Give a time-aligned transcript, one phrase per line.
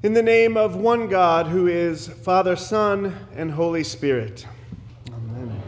[0.00, 4.46] In the name of one God who is Father, Son, and Holy Spirit.
[5.08, 5.60] Amen.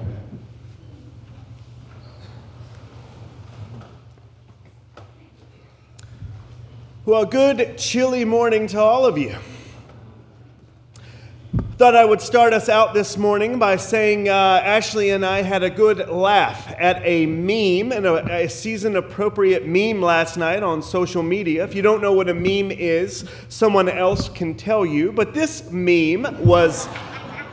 [7.04, 9.35] Well, good chilly morning to all of you.
[11.81, 15.62] Thought I would start us out this morning by saying uh, Ashley and I had
[15.62, 20.83] a good laugh at a meme and a, a season appropriate meme last night on
[20.83, 21.65] social media.
[21.65, 25.11] If you don't know what a meme is, someone else can tell you.
[25.11, 26.87] But this meme was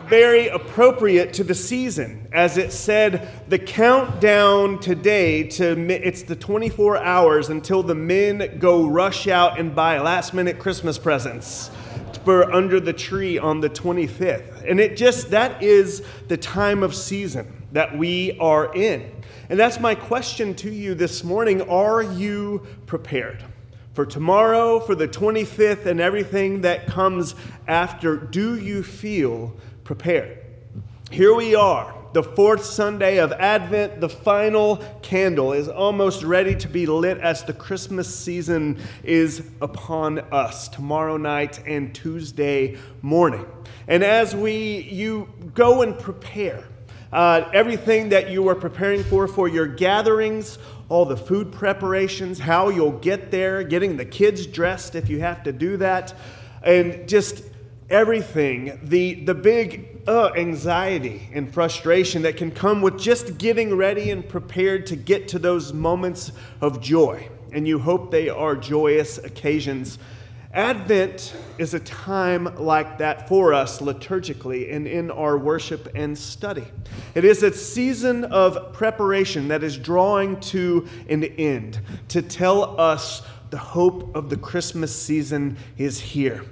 [0.09, 6.97] very appropriate to the season as it said the countdown today to it's the 24
[6.97, 11.69] hours until the men go rush out and buy last minute christmas presents
[12.29, 14.69] under the tree on the 25th.
[14.69, 19.11] And it just, that is the time of season that we are in.
[19.49, 21.61] And that's my question to you this morning.
[21.61, 23.43] Are you prepared?
[23.93, 27.33] For tomorrow, for the 25th, and everything that comes
[27.67, 30.45] after, do you feel prepared?
[31.09, 36.67] Here we are the fourth Sunday of Advent, the final candle is almost ready to
[36.67, 43.45] be lit as the Christmas season is upon us tomorrow night and Tuesday morning.
[43.87, 46.63] And as we you go and prepare
[47.11, 50.57] uh, everything that you are preparing for for your gatherings,
[50.89, 55.43] all the food preparations, how you'll get there, getting the kids dressed if you have
[55.43, 56.13] to do that,
[56.63, 57.43] and just
[57.89, 64.11] everything, the, the big uh, anxiety and frustration that can come with just getting ready
[64.11, 66.31] and prepared to get to those moments
[66.61, 67.29] of joy.
[67.53, 69.99] And you hope they are joyous occasions.
[70.53, 76.65] Advent is a time like that for us liturgically and in our worship and study.
[77.15, 83.21] It is a season of preparation that is drawing to an end to tell us
[83.49, 86.43] the hope of the Christmas season is here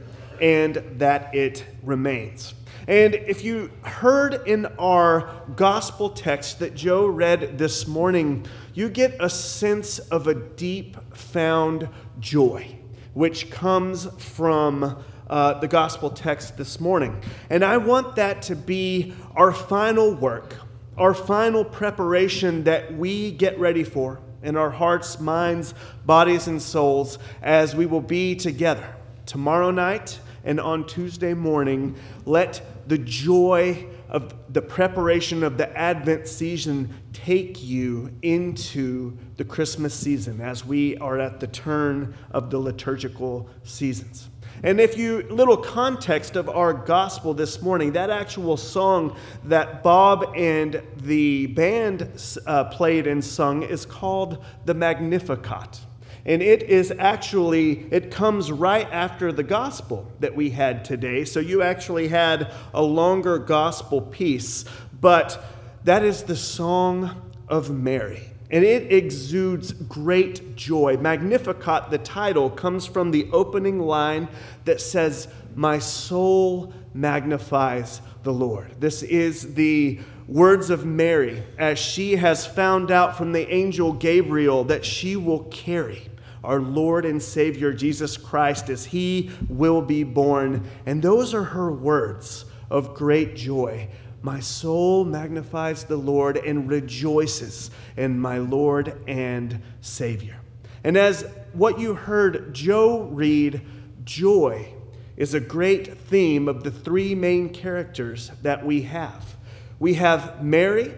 [0.42, 2.54] and that it remains.
[2.88, 8.46] And if you heard in our gospel text that Joe read this morning,
[8.76, 12.78] you get a sense of a deep found joy,
[13.14, 17.20] which comes from uh, the gospel text this morning.
[17.50, 20.56] And I want that to be our final work,
[20.96, 25.74] our final preparation that we get ready for in our hearts, minds,
[26.06, 28.96] bodies, and souls as we will be together
[29.26, 31.96] tomorrow night and on Tuesday morning,
[32.26, 39.94] let the joy of the preparation of the Advent season take you into the Christmas
[39.94, 44.30] season as we are at the turn of the liturgical seasons.
[44.64, 50.34] And if you, little context of our gospel this morning, that actual song that Bob
[50.36, 52.10] and the band
[52.46, 55.82] uh, played and sung is called the Magnificat.
[56.26, 61.24] And it is actually, it comes right after the gospel that we had today.
[61.24, 64.66] So you actually had a longer gospel piece,
[65.00, 65.44] but
[65.84, 68.32] that is the song of Mary.
[68.50, 70.98] And it exudes great joy.
[70.98, 74.28] Magnificat, the title, comes from the opening line
[74.66, 78.80] that says, My soul magnifies the Lord.
[78.80, 84.64] This is the words of Mary as she has found out from the angel Gabriel
[84.64, 86.08] that she will carry
[86.46, 90.70] our Lord and Savior Jesus Christ as he will be born.
[90.86, 93.90] And those are her words of great joy.
[94.22, 100.38] My soul magnifies the Lord and rejoices in my Lord and Savior.
[100.84, 103.62] And as what you heard Joe read,
[104.04, 104.74] joy
[105.18, 109.36] is a great theme of the three main characters that we have.
[109.80, 110.94] We have Mary,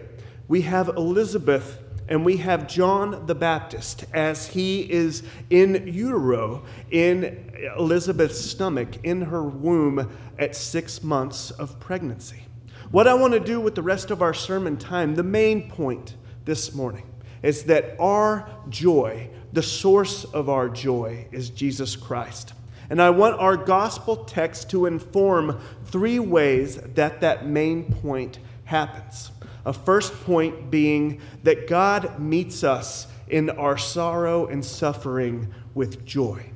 [0.46, 1.78] we have Elizabeth,
[2.08, 9.22] and we have John the Baptist as he is in utero in Elizabeth's stomach, in
[9.22, 12.44] her womb, at six months of pregnancy.
[12.90, 16.16] What I want to do with the rest of our sermon time, the main point
[16.46, 17.06] this morning,
[17.42, 22.54] is that our joy, the source of our joy, is Jesus Christ.
[22.90, 29.30] And I want our gospel text to inform three ways that that main point happens.
[29.64, 36.50] A first point being that God meets us in our sorrow and suffering with joy.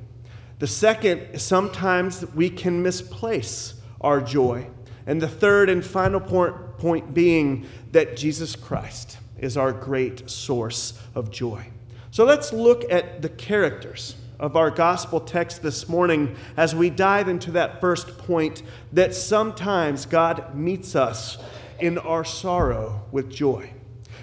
[0.59, 4.67] The second, sometimes we can misplace our joy.
[5.05, 10.99] And the third and final point, point being that Jesus Christ is our great source
[11.15, 11.67] of joy.
[12.11, 17.27] So let's look at the characters of our gospel text this morning as we dive
[17.27, 21.37] into that first point that sometimes God meets us
[21.79, 23.71] in our sorrow with joy.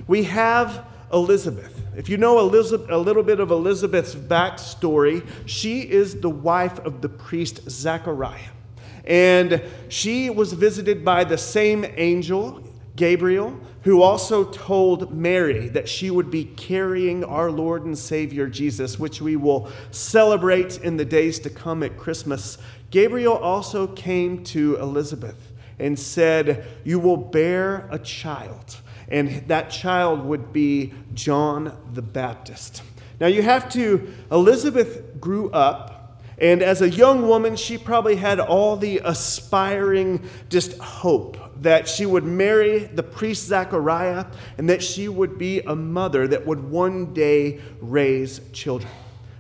[0.07, 6.21] We have Elizabeth, If you know Elizabeth, a little bit of Elizabeth's backstory, she is
[6.21, 8.39] the wife of the priest Zachariah.
[9.05, 12.63] And she was visited by the same angel,
[12.95, 18.99] Gabriel, who also told Mary that she would be carrying our Lord and Savior Jesus,
[18.99, 22.57] which we will celebrate in the days to come at Christmas.
[22.91, 25.50] Gabriel also came to Elizabeth
[25.81, 28.77] and said, You will bear a child,
[29.09, 32.83] and that child would be John the Baptist.
[33.19, 36.01] Now you have to, Elizabeth grew up
[36.41, 42.07] and as a young woman, she probably had all the aspiring just hope that she
[42.07, 44.25] would marry the priest Zachariah
[44.57, 48.91] and that she would be a mother that would one day raise children.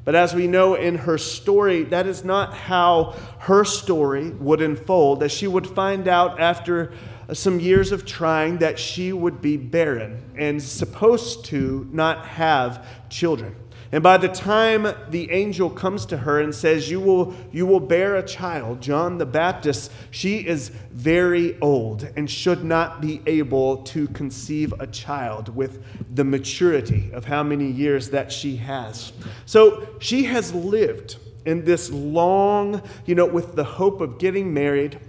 [0.05, 5.23] But as we know in her story, that is not how her story would unfold,
[5.23, 6.93] as she would find out after
[7.33, 13.55] some years of trying that she would be barren and supposed to not have children.
[13.93, 17.81] And by the time the angel comes to her and says, you will, you will
[17.81, 23.79] bear a child, John the Baptist, she is very old and should not be able
[23.79, 25.83] to conceive a child with
[26.15, 29.13] the maturity of how many years that she has.
[29.45, 35.01] So she has lived in this long, you know, with the hope of getting married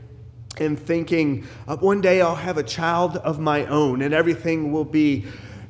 [0.58, 4.86] and thinking, uh, one day I'll have a child of my own and everything will
[4.86, 5.26] be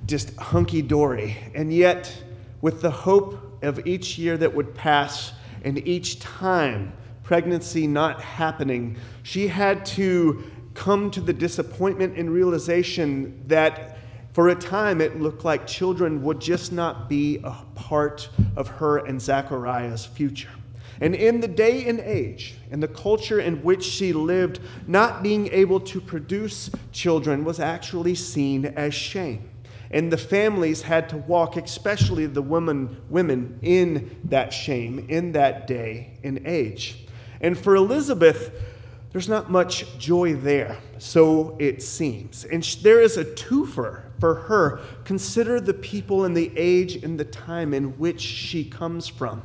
[0.06, 1.38] just hunky dory.
[1.54, 2.14] And yet,
[2.62, 6.94] with the hope of each year that would pass and each time
[7.24, 10.44] pregnancy not happening, she had to
[10.74, 13.98] come to the disappointment and realization that
[14.34, 18.98] for a time it looked like children would just not be a part of her
[19.06, 20.50] and Zachariah's future.
[21.02, 25.48] And in the day and age, in the culture in which she lived, not being
[25.48, 29.50] able to produce children was actually seen as shame
[29.92, 35.68] and the families had to walk, especially the women, women, in that shame, in that
[35.68, 37.06] day and age.
[37.42, 38.52] And for Elizabeth,
[39.12, 42.46] there's not much joy there, so it seems.
[42.46, 44.80] And there is a twofer for her.
[45.04, 49.42] Consider the people and the age and the time in which she comes from.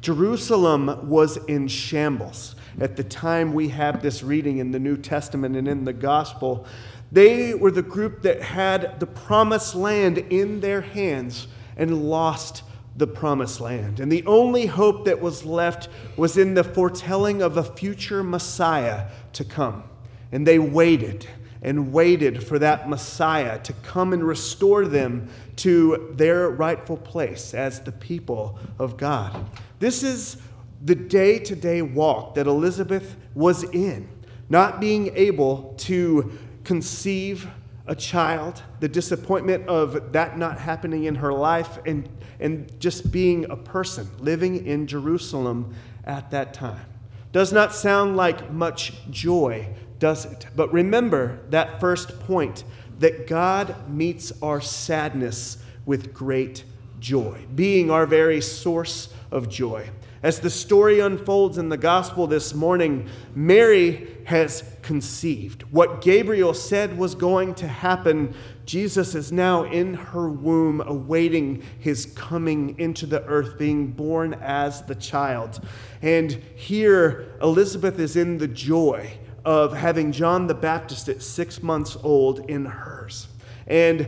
[0.00, 5.56] Jerusalem was in shambles at the time we have this reading in the New Testament
[5.56, 6.66] and in the gospel.
[7.12, 12.62] They were the group that had the promised land in their hands and lost
[12.96, 14.00] the promised land.
[14.00, 19.08] And the only hope that was left was in the foretelling of a future Messiah
[19.32, 19.84] to come.
[20.32, 21.26] And they waited
[21.62, 27.80] and waited for that Messiah to come and restore them to their rightful place as
[27.80, 29.46] the people of God.
[29.78, 30.38] This is
[30.82, 34.08] the day to day walk that Elizabeth was in,
[34.48, 36.32] not being able to
[36.64, 37.48] conceive
[37.86, 42.08] a child, the disappointment of that not happening in her life, and,
[42.38, 45.74] and just being a person living in Jerusalem
[46.04, 46.86] at that time.
[47.32, 49.68] Does not sound like much joy,
[49.98, 50.46] does it?
[50.54, 52.64] But remember that first point
[52.98, 56.64] that God meets our sadness with great
[56.98, 59.88] joy, being our very source of joy.
[60.22, 65.62] As the story unfolds in the gospel this morning, Mary has conceived.
[65.72, 68.34] What Gabriel said was going to happen,
[68.66, 74.82] Jesus is now in her womb, awaiting his coming into the earth, being born as
[74.82, 75.66] the child.
[76.02, 79.10] And here, Elizabeth is in the joy
[79.46, 83.26] of having John the Baptist at six months old in hers.
[83.66, 84.06] And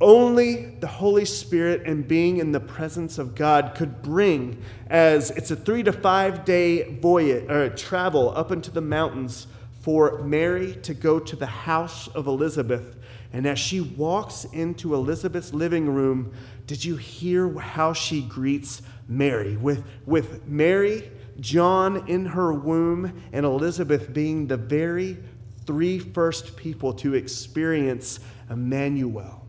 [0.00, 5.50] only the Holy Spirit and being in the presence of God could bring, as it's
[5.50, 9.46] a three to five day voyage or travel up into the mountains
[9.82, 12.96] for Mary to go to the house of Elizabeth.
[13.32, 16.32] And as she walks into Elizabeth's living room,
[16.66, 19.56] did you hear how she greets Mary?
[19.56, 25.18] With, with Mary, John in her womb, and Elizabeth being the very
[25.66, 29.39] three first people to experience Emmanuel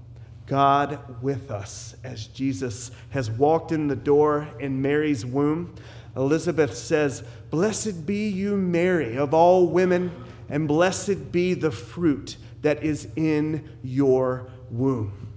[0.51, 5.73] God with us as Jesus has walked in the door in Mary's womb.
[6.17, 10.11] Elizabeth says, Blessed be you, Mary, of all women,
[10.49, 15.29] and blessed be the fruit that is in your womb.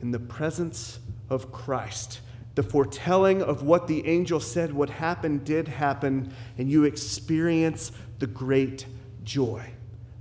[0.00, 2.22] In the presence of Christ,
[2.54, 8.26] the foretelling of what the angel said would happen did happen, and you experience the
[8.26, 8.86] great
[9.22, 9.70] joy.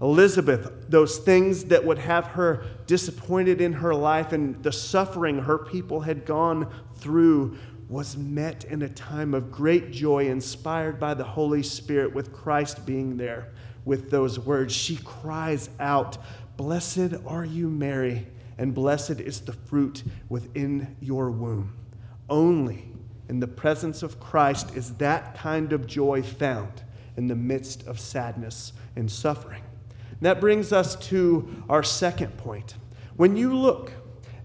[0.01, 5.59] Elizabeth, those things that would have her disappointed in her life and the suffering her
[5.59, 7.55] people had gone through
[7.87, 12.85] was met in a time of great joy, inspired by the Holy Spirit, with Christ
[12.85, 13.49] being there
[13.83, 14.73] with those words.
[14.73, 16.17] She cries out,
[16.55, 18.27] Blessed are you, Mary,
[18.57, 21.75] and blessed is the fruit within your womb.
[22.29, 22.85] Only
[23.27, 26.83] in the presence of Christ is that kind of joy found
[27.17, 29.63] in the midst of sadness and suffering.
[30.21, 32.75] That brings us to our second point.
[33.15, 33.91] When you look,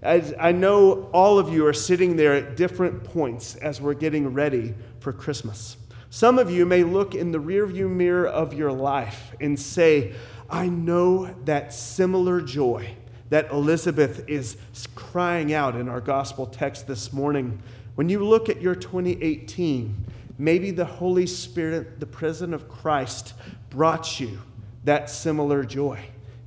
[0.01, 4.33] as I know all of you are sitting there at different points as we're getting
[4.33, 5.77] ready for Christmas.
[6.09, 10.13] Some of you may look in the rearview mirror of your life and say,
[10.49, 12.95] I know that similar joy
[13.29, 14.57] that Elizabeth is
[14.95, 17.61] crying out in our gospel text this morning
[17.95, 20.05] when you look at your 2018,
[20.37, 23.33] maybe the Holy Spirit, the presence of Christ,
[23.69, 24.39] brought you
[24.87, 25.99] that similar joy.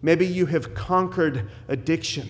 [0.02, 2.28] Maybe you have conquered addiction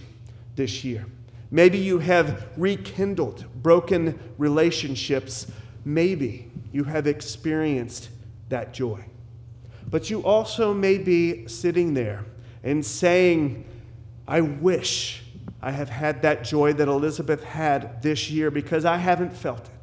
[0.57, 1.07] this year.
[1.53, 5.47] Maybe you have rekindled broken relationships.
[5.85, 8.11] Maybe you have experienced
[8.49, 9.05] that joy.
[9.89, 12.25] But you also may be sitting there
[12.63, 13.65] and saying,
[14.27, 15.23] I wish
[15.63, 19.80] I have had that joy that Elizabeth had this year because I haven't felt it.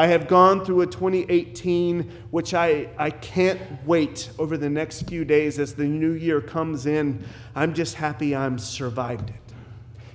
[0.00, 5.26] I have gone through a 2018, which I, I can't wait over the next few
[5.26, 7.22] days as the new year comes in.
[7.54, 9.54] I'm just happy I'm survived it.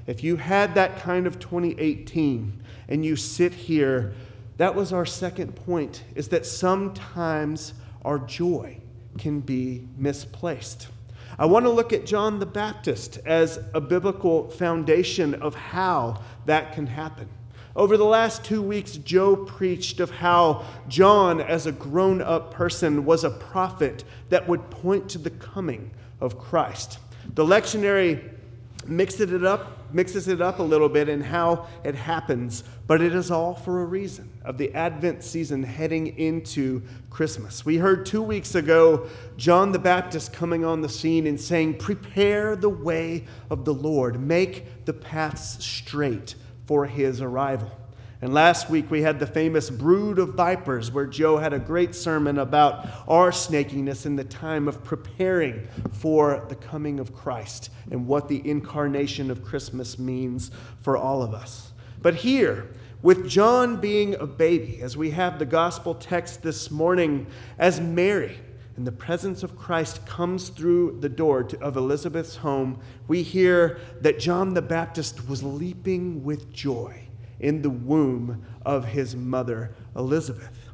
[0.08, 4.16] If you had that kind of 2018 and you sit here,
[4.58, 8.80] that was our second point, is that sometimes our joy
[9.20, 10.88] can be misplaced.
[11.38, 16.74] I want to look at John the Baptist as a biblical foundation of how that
[16.74, 17.30] can happen.
[17.76, 23.04] Over the last two weeks, Joe preached of how John, as a grown up person,
[23.04, 25.92] was a prophet that would point to the coming
[26.22, 27.00] of Christ.
[27.34, 28.32] The lectionary
[28.88, 33.14] mixes it up, mixes it up a little bit in how it happens, but it
[33.14, 37.66] is all for a reason of the Advent season heading into Christmas.
[37.66, 42.56] We heard two weeks ago John the Baptist coming on the scene and saying, Prepare
[42.56, 47.72] the way of the Lord, make the paths straight for his arrival.
[48.22, 51.94] And last week we had the famous brood of vipers, where Joe had a great
[51.94, 58.08] sermon about our snakiness in the time of preparing for the coming of Christ and
[58.08, 60.50] what the incarnation of Christmas means
[60.82, 61.74] for all of us.
[62.02, 62.70] But here,
[63.02, 67.28] with John being a baby, as we have the gospel text this morning,
[67.60, 68.40] as Mary
[68.78, 73.80] in the presence of Christ comes through the door to, of Elizabeth's home, we hear
[74.02, 77.08] that John the Baptist was leaping with joy
[77.40, 80.70] in the womb of his mother, Elizabeth.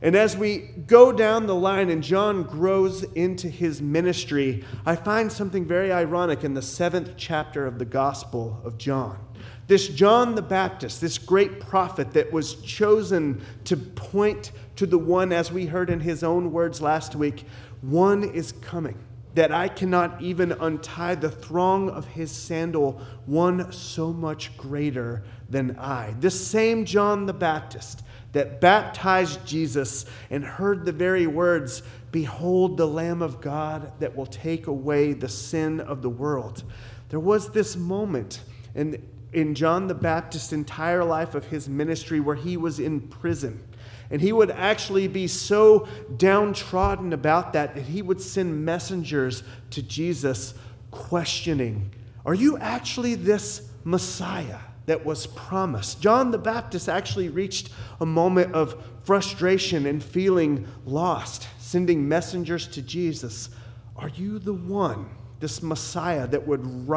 [0.00, 5.32] And as we go down the line and John grows into his ministry, I find
[5.32, 9.18] something very ironic in the seventh chapter of the Gospel of John.
[9.66, 15.32] This John the Baptist, this great prophet that was chosen to point to the one,
[15.32, 17.44] as we heard in his own words last week,
[17.80, 18.98] one is coming
[19.34, 25.78] that I cannot even untie the thong of his sandal, one so much greater than
[25.78, 26.14] I.
[26.18, 28.02] This same John the Baptist
[28.32, 34.26] that baptized Jesus and heard the very words, Behold the Lamb of God that will
[34.26, 36.64] take away the sin of the world.
[37.10, 38.42] There was this moment
[38.74, 43.62] in, in John the Baptist's entire life of his ministry where he was in prison.
[44.10, 49.82] And he would actually be so downtrodden about that that he would send messengers to
[49.82, 50.54] Jesus
[50.90, 51.92] questioning,
[52.24, 56.00] Are you actually this Messiah that was promised?
[56.00, 57.68] John the Baptist actually reached
[58.00, 63.50] a moment of frustration and feeling lost, sending messengers to Jesus.
[63.94, 66.88] Are you the one, this Messiah, that would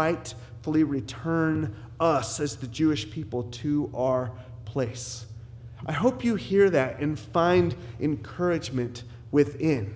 [0.61, 4.31] rightfully return us as the Jewish people to our
[4.63, 5.25] place?
[5.87, 9.95] I hope you hear that and find encouragement within.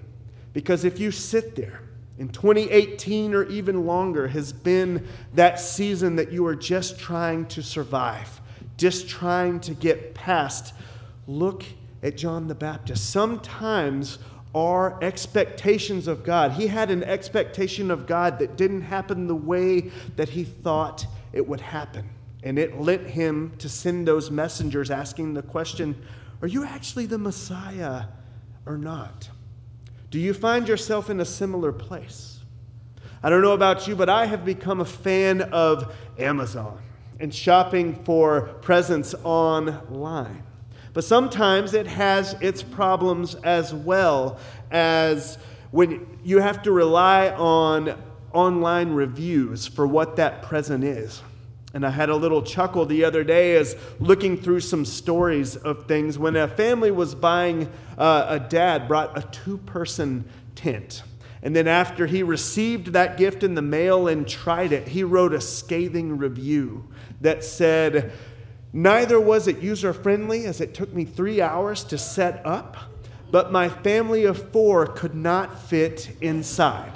[0.53, 1.81] Because if you sit there,
[2.17, 7.61] in 2018 or even longer has been that season that you are just trying to
[7.61, 8.41] survive,
[8.75, 10.73] just trying to get past.
[11.27, 11.63] Look
[12.01, 13.11] at John the Baptist.
[13.11, 14.17] Sometimes
[14.55, 19.91] our expectations of God, he had an expectation of God that didn't happen the way
[20.15, 22.09] that he thought it would happen.
[22.41, 26.01] And it led him to send those messengers asking the question
[26.41, 28.03] Are you actually the Messiah
[28.65, 29.29] or not?
[30.09, 32.39] Do you find yourself in a similar place?
[33.21, 36.79] I don't know about you, but I have become a fan of Amazon
[37.19, 40.43] and shopping for presents online.
[40.95, 44.39] But sometimes it has its problems as well
[44.71, 45.37] as
[45.71, 51.21] when you have to rely on online reviews for what that present is.
[51.73, 55.85] And I had a little chuckle the other day as looking through some stories of
[55.85, 60.23] things when a family was buying, uh, a dad brought a two person
[60.55, 61.03] tent.
[61.43, 65.33] And then, after he received that gift in the mail and tried it, he wrote
[65.33, 66.87] a scathing review
[67.19, 68.13] that said,
[68.75, 72.75] Neither was it user friendly, as it took me three hours to set up,
[73.31, 76.91] but my family of four could not fit inside.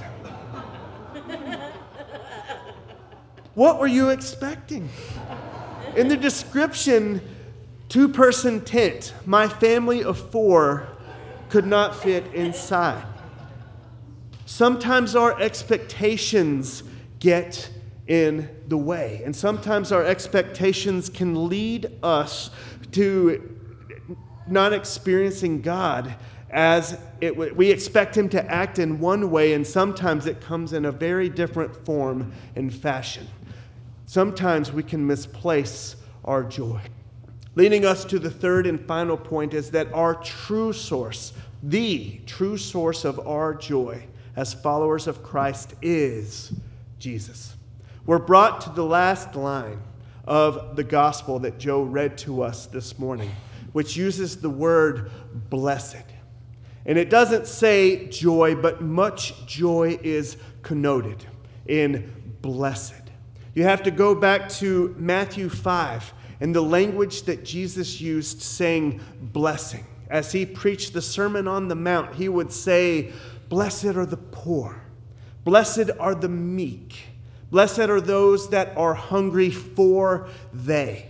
[3.56, 4.90] what were you expecting?
[5.96, 7.22] In the description,
[7.88, 10.86] two person tent, my family of four
[11.48, 13.06] could not fit inside.
[14.46, 16.84] Sometimes our expectations
[17.20, 17.70] get
[18.10, 22.50] in the way, and sometimes our expectations can lead us
[22.92, 23.56] to
[24.48, 26.16] not experiencing God
[26.50, 30.86] as it, we expect Him to act in one way, and sometimes it comes in
[30.86, 33.28] a very different form and fashion.
[34.08, 36.82] Sometimes we can misplace our joy.
[37.54, 42.58] Leading us to the third and final point is that our true source, the true
[42.58, 44.04] source of our joy,
[44.36, 46.54] as followers of Christ is
[46.98, 47.56] Jesus.
[48.10, 49.84] We're brought to the last line
[50.25, 53.30] of the gospel that Joe read to us this morning,
[53.72, 55.12] which uses the word
[55.51, 56.06] blessed.
[56.88, 61.24] And it doesn't say joy, but much joy is connoted
[61.68, 63.12] in blessed.
[63.54, 66.12] You have to go back to Matthew 5
[66.42, 69.86] and the language that Jesus used saying blessing.
[70.10, 73.12] As he preached the Sermon on the Mount, he would say,
[73.50, 74.82] Blessed are the poor.
[75.44, 77.04] Blessed are the meek.
[77.51, 81.08] Blessed are those that are hungry for they.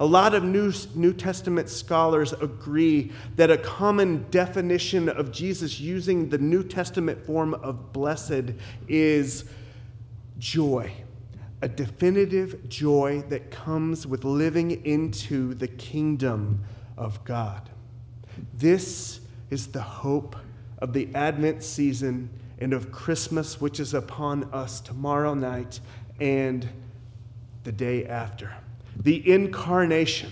[0.00, 6.28] A lot of New, New Testament scholars agree that a common definition of Jesus using
[6.28, 8.52] the New Testament form of blessed
[8.86, 9.46] is
[10.38, 10.92] joy,
[11.62, 16.62] a definitive joy that comes with living into the kingdom
[16.96, 17.68] of God.
[18.54, 20.36] This is the hope
[20.78, 22.30] of the Advent season
[22.60, 25.80] and of Christmas, which is upon us tomorrow night
[26.20, 26.68] and
[27.64, 28.52] the day after.
[28.96, 30.30] The incarnation,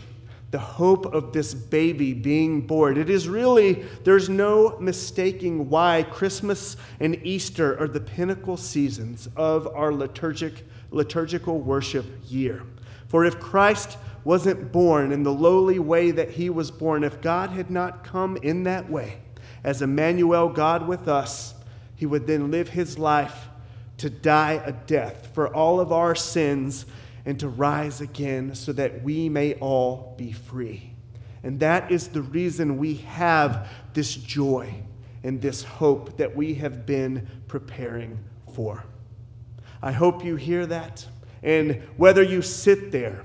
[0.50, 2.96] the hope of this baby being born.
[2.96, 9.66] It is really, there's no mistaking why Christmas and Easter are the pinnacle seasons of
[9.68, 12.62] our liturgic, liturgical worship year.
[13.08, 17.50] For if Christ wasn't born in the lowly way that he was born, if God
[17.50, 19.18] had not come in that way,
[19.62, 21.54] as Emmanuel, God with us,
[21.96, 23.48] he would then live his life
[23.98, 26.86] to die a death for all of our sins
[27.24, 30.92] and to rise again so that we may all be free.
[31.42, 34.82] And that is the reason we have this joy
[35.22, 38.18] and this hope that we have been preparing
[38.52, 38.84] for.
[39.82, 41.06] I hope you hear that.
[41.42, 43.22] And whether you sit there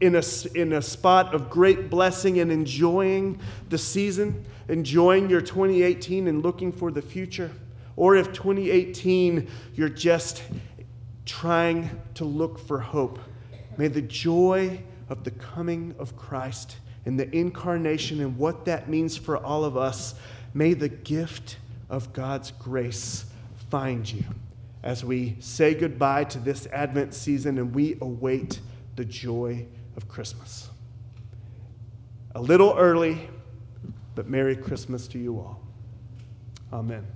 [0.00, 0.22] in a,
[0.54, 6.72] in a spot of great blessing and enjoying the season, enjoying your 2018 and looking
[6.72, 7.50] for the future.
[7.96, 10.42] Or if 2018 you're just
[11.24, 13.18] trying to look for hope,
[13.76, 16.76] may the joy of the coming of Christ
[17.06, 20.14] and the incarnation and what that means for all of us,
[20.52, 21.58] may the gift
[21.90, 23.26] of God's grace
[23.70, 24.24] find you
[24.84, 28.60] as we say goodbye to this Advent season and we await
[28.96, 30.68] the joy of Christmas.
[32.34, 33.30] A little early,
[34.14, 35.62] but Merry Christmas to you all.
[36.70, 37.06] Amen.